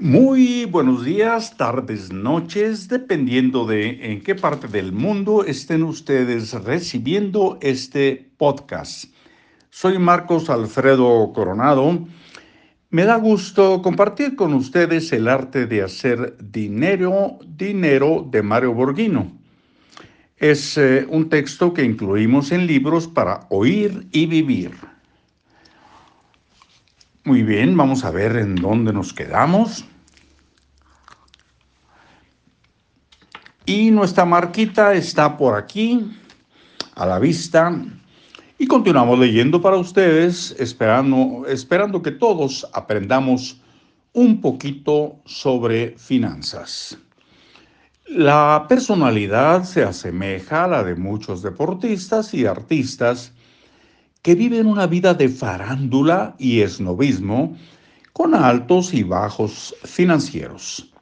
[0.00, 7.58] Muy buenos días, tardes, noches, dependiendo de en qué parte del mundo estén ustedes recibiendo
[7.62, 9.12] este podcast.
[9.70, 12.06] Soy Marcos Alfredo Coronado.
[12.90, 19.32] Me da gusto compartir con ustedes el arte de hacer dinero, dinero de Mario Borghino.
[20.36, 24.70] Es eh, un texto que incluimos en libros para oír y vivir.
[27.28, 29.84] Muy bien, vamos a ver en dónde nos quedamos.
[33.66, 36.10] Y nuestra marquita está por aquí,
[36.94, 37.84] a la vista.
[38.58, 43.60] Y continuamos leyendo para ustedes, esperando, esperando que todos aprendamos
[44.14, 46.96] un poquito sobre finanzas.
[48.06, 53.34] La personalidad se asemeja a la de muchos deportistas y artistas
[54.22, 57.56] que viven una vida de farándula y esnovismo
[58.12, 60.92] con altos y bajos financieros.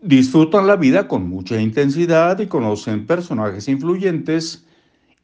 [0.00, 4.66] Disfrutan la vida con mucha intensidad y conocen personajes influyentes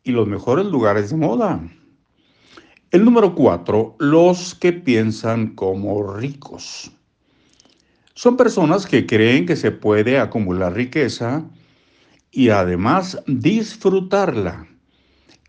[0.05, 1.61] y los mejores lugares de moda.
[2.91, 6.91] El número cuatro, los que piensan como ricos.
[8.15, 11.45] Son personas que creen que se puede acumular riqueza
[12.31, 14.67] y además disfrutarla,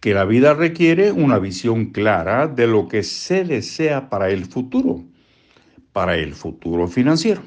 [0.01, 5.03] que la vida requiere una visión clara de lo que se desea para el futuro,
[5.93, 7.43] para el futuro financiero.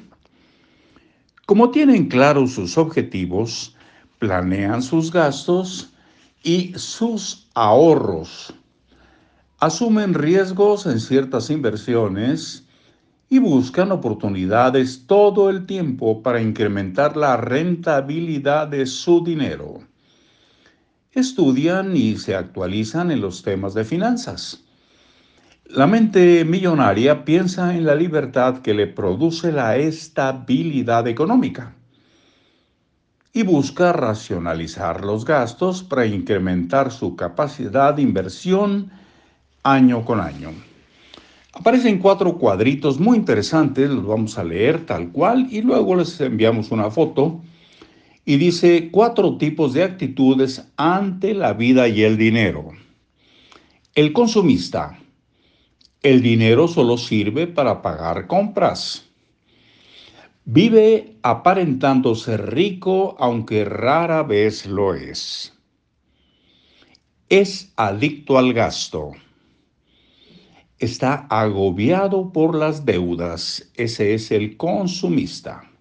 [1.45, 3.75] Como tienen claros sus objetivos,
[4.19, 5.93] planean sus gastos
[6.43, 8.53] y sus ahorros.
[9.59, 12.65] Asumen riesgos en ciertas inversiones
[13.29, 19.81] y buscan oportunidades todo el tiempo para incrementar la rentabilidad de su dinero.
[21.15, 24.65] Estudian y se actualizan en los temas de finanzas
[25.69, 31.73] la mente millonaria piensa en la libertad que le produce la estabilidad económica
[33.33, 38.91] y busca racionalizar los gastos para incrementar su capacidad de inversión
[39.63, 40.51] año con año.
[41.51, 46.69] Aparecen cuatro cuadritos muy interesantes, los vamos a leer tal cual y luego les enviamos
[46.71, 47.41] una foto.
[48.25, 52.71] Y dice cuatro tipos de actitudes ante la vida y el dinero.
[53.93, 54.99] El consumista
[56.05, 59.07] el dinero solo sirve para pagar compras.
[60.43, 65.51] Vive aparentándose rico aunque rara vez lo es.
[67.27, 69.13] Es adicto al gasto.
[70.77, 73.71] Está agobiado por las deudas.
[73.73, 75.71] Ese es el consumista.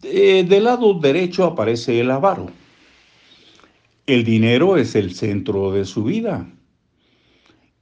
[0.00, 2.46] Del lado derecho aparece el avaro.
[4.06, 6.46] El dinero es el centro de su vida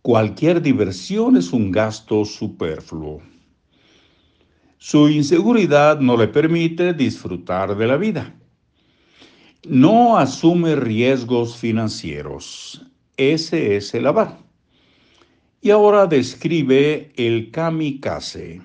[0.08, 3.20] Cualquier diversión es un gasto superfluo.
[4.78, 8.34] Su inseguridad no le permite disfrutar de la vida.
[9.68, 12.86] No asume riesgos financieros.
[13.18, 14.38] Ese es el avar.
[15.60, 18.62] Y ahora describe el kamikaze.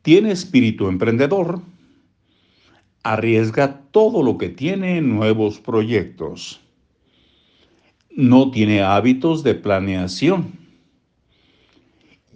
[0.00, 1.60] Tiene espíritu emprendedor.
[3.02, 6.60] Arriesga todo lo que tiene en nuevos proyectos
[8.20, 10.58] no tiene hábitos de planeación.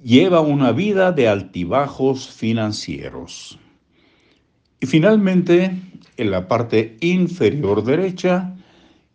[0.03, 3.58] Lleva una vida de altibajos financieros.
[4.80, 5.76] Y finalmente,
[6.16, 8.54] en la parte inferior derecha,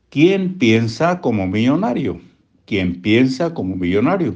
[0.10, 2.22] ¿quién piensa como millonario?
[2.66, 4.36] ¿Quién piensa como millonario?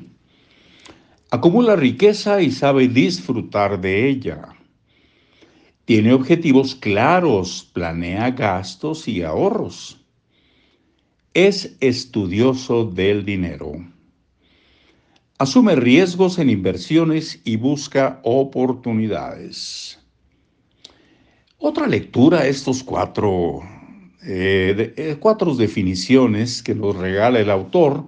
[1.32, 4.50] Acumula riqueza y sabe disfrutar de ella.
[5.86, 10.04] Tiene objetivos claros, planea gastos y ahorros
[11.34, 13.72] es estudioso del dinero.
[15.40, 20.00] Asume riesgos en inversiones y busca oportunidades.
[21.58, 23.62] Otra lectura estos cuatro,
[24.24, 28.08] eh, eh, cuatro definiciones que nos regala el autor.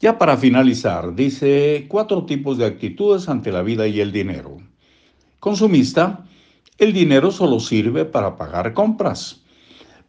[0.00, 4.58] Ya para finalizar, dice cuatro tipos de actitudes ante la vida y el dinero.
[5.40, 6.24] Consumista,
[6.82, 9.44] el dinero solo sirve para pagar compras.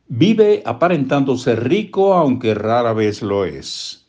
[0.07, 4.07] Vive aparentándose rico aunque rara vez lo es.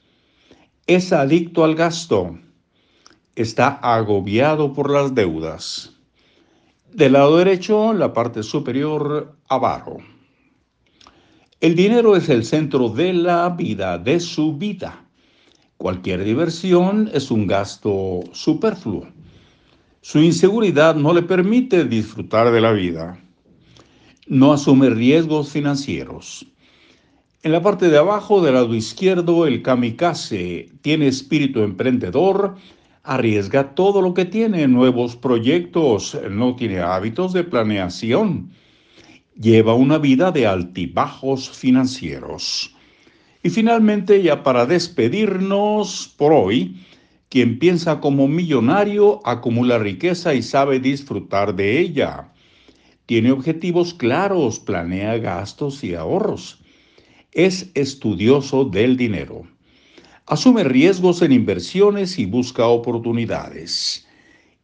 [0.87, 2.39] Es adicto al gasto.
[3.37, 5.93] Está agobiado por las deudas.
[6.91, 9.99] Del lado derecho, la parte superior, avaro.
[11.61, 15.05] El dinero es el centro de la vida, de su vida.
[15.77, 19.14] Cualquier diversión es un gasto superfluo.
[20.05, 23.19] Su inseguridad no le permite disfrutar de la vida
[24.27, 26.47] no asume riesgos financieros.
[27.43, 32.57] En la parte de abajo del lado izquierdo, el kamikaze tiene espíritu emprendedor,
[33.03, 38.51] arriesga todo lo que tiene, nuevos proyectos, no tiene hábitos de planeación,
[39.39, 42.75] lleva una vida de altibajos financieros.
[43.43, 46.77] Y finalmente, ya para despedirnos por hoy,
[47.35, 52.33] quien piensa como millonario acumula riqueza y sabe disfrutar de ella.
[53.07, 56.61] Tiene objetivos claros, planea gastos y ahorros.
[57.33, 59.49] Es estudioso del dinero.
[60.27, 64.07] Asume riesgos en inversiones y busca oportunidades.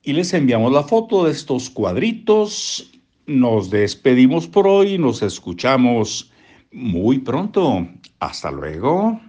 [0.04, 2.92] Y les enviamos la foto de estos cuadritos.
[3.26, 4.96] Nos despedimos por hoy.
[4.96, 6.30] Nos escuchamos
[6.70, 7.88] muy pronto.
[8.20, 9.20] Hasta luego.